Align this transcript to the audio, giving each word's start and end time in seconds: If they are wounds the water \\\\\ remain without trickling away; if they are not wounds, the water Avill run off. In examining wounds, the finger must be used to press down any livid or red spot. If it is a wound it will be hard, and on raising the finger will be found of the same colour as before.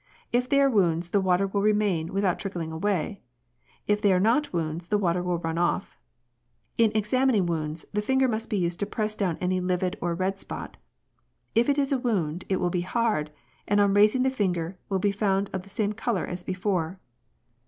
If 0.33 0.49
they 0.49 0.59
are 0.59 0.67
wounds 0.67 1.11
the 1.11 1.21
water 1.21 1.45
\\\\\ 1.47 1.55
remain 1.55 2.11
without 2.11 2.39
trickling 2.39 2.71
away; 2.71 3.21
if 3.85 4.01
they 4.01 4.11
are 4.11 4.19
not 4.19 4.51
wounds, 4.51 4.87
the 4.87 4.97
water 4.97 5.23
Avill 5.23 5.43
run 5.43 5.59
off. 5.59 5.95
In 6.75 6.91
examining 6.95 7.45
wounds, 7.45 7.85
the 7.93 8.01
finger 8.01 8.27
must 8.27 8.49
be 8.49 8.57
used 8.57 8.79
to 8.79 8.87
press 8.87 9.15
down 9.15 9.37
any 9.39 9.59
livid 9.59 9.99
or 10.01 10.15
red 10.15 10.39
spot. 10.39 10.77
If 11.53 11.69
it 11.69 11.77
is 11.77 11.91
a 11.91 11.99
wound 11.99 12.45
it 12.49 12.55
will 12.59 12.71
be 12.71 12.81
hard, 12.81 13.29
and 13.67 13.79
on 13.79 13.93
raising 13.93 14.23
the 14.23 14.31
finger 14.31 14.75
will 14.89 14.97
be 14.97 15.11
found 15.11 15.51
of 15.53 15.61
the 15.61 15.69
same 15.69 15.93
colour 15.93 16.25
as 16.25 16.43
before. 16.43 16.99